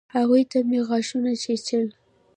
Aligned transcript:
هغوى 0.15 0.41
ته 0.51 0.59
مې 0.69 0.79
غاښونه 0.87 1.31
چيچل. 1.43 1.87